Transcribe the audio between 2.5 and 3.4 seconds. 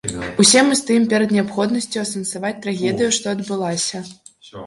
трагедыю, што